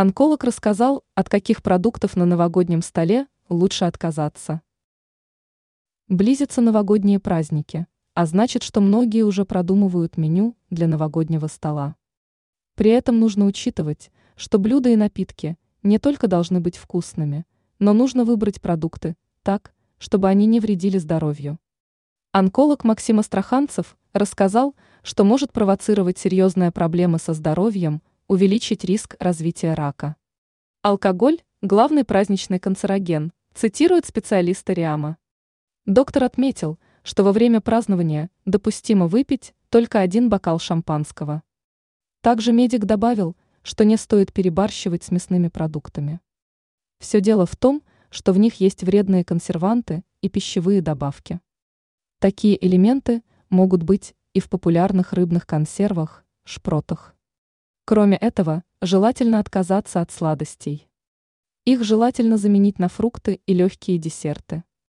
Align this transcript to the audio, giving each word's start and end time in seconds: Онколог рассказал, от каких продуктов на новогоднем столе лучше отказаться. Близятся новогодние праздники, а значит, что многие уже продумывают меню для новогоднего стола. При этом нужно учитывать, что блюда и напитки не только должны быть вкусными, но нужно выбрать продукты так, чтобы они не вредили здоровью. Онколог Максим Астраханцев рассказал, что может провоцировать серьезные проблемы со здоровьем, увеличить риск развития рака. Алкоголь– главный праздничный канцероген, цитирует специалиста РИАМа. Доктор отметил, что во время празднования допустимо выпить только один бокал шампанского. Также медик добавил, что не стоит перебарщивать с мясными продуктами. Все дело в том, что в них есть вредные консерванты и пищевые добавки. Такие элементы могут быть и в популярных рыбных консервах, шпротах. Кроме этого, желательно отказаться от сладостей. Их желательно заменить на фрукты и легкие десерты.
Онколог 0.00 0.44
рассказал, 0.44 1.02
от 1.16 1.28
каких 1.28 1.60
продуктов 1.60 2.14
на 2.14 2.24
новогоднем 2.24 2.82
столе 2.82 3.26
лучше 3.48 3.84
отказаться. 3.84 4.62
Близятся 6.06 6.60
новогодние 6.60 7.18
праздники, 7.18 7.88
а 8.14 8.24
значит, 8.26 8.62
что 8.62 8.80
многие 8.80 9.22
уже 9.22 9.44
продумывают 9.44 10.16
меню 10.16 10.56
для 10.70 10.86
новогоднего 10.86 11.48
стола. 11.48 11.96
При 12.76 12.92
этом 12.92 13.18
нужно 13.18 13.44
учитывать, 13.44 14.12
что 14.36 14.60
блюда 14.60 14.90
и 14.90 14.94
напитки 14.94 15.58
не 15.82 15.98
только 15.98 16.28
должны 16.28 16.60
быть 16.60 16.76
вкусными, 16.76 17.44
но 17.80 17.92
нужно 17.92 18.24
выбрать 18.24 18.60
продукты 18.60 19.16
так, 19.42 19.74
чтобы 19.98 20.28
они 20.28 20.46
не 20.46 20.60
вредили 20.60 20.98
здоровью. 20.98 21.58
Онколог 22.30 22.84
Максим 22.84 23.18
Астраханцев 23.18 23.98
рассказал, 24.12 24.76
что 25.02 25.24
может 25.24 25.50
провоцировать 25.50 26.18
серьезные 26.18 26.70
проблемы 26.70 27.18
со 27.18 27.34
здоровьем, 27.34 28.00
увеличить 28.28 28.84
риск 28.84 29.16
развития 29.18 29.72
рака. 29.72 30.14
Алкоголь– 30.82 31.38
главный 31.62 32.04
праздничный 32.04 32.58
канцероген, 32.58 33.32
цитирует 33.54 34.04
специалиста 34.04 34.74
РИАМа. 34.74 35.16
Доктор 35.86 36.24
отметил, 36.24 36.78
что 37.02 37.24
во 37.24 37.32
время 37.32 37.62
празднования 37.62 38.28
допустимо 38.44 39.06
выпить 39.06 39.54
только 39.70 40.00
один 40.00 40.28
бокал 40.28 40.58
шампанского. 40.58 41.42
Также 42.20 42.52
медик 42.52 42.84
добавил, 42.84 43.34
что 43.62 43.86
не 43.86 43.96
стоит 43.96 44.34
перебарщивать 44.34 45.04
с 45.04 45.10
мясными 45.10 45.48
продуктами. 45.48 46.20
Все 46.98 47.22
дело 47.22 47.46
в 47.46 47.56
том, 47.56 47.82
что 48.10 48.34
в 48.34 48.38
них 48.38 48.56
есть 48.60 48.82
вредные 48.82 49.24
консерванты 49.24 50.04
и 50.20 50.28
пищевые 50.28 50.82
добавки. 50.82 51.40
Такие 52.18 52.62
элементы 52.62 53.22
могут 53.48 53.84
быть 53.84 54.14
и 54.34 54.40
в 54.40 54.50
популярных 54.50 55.14
рыбных 55.14 55.46
консервах, 55.46 56.26
шпротах. 56.44 57.14
Кроме 57.88 58.18
этого, 58.18 58.64
желательно 58.82 59.38
отказаться 59.38 60.02
от 60.02 60.10
сладостей. 60.10 60.90
Их 61.64 61.82
желательно 61.84 62.36
заменить 62.36 62.78
на 62.78 62.90
фрукты 62.90 63.40
и 63.46 63.54
легкие 63.54 63.96
десерты. 63.96 64.62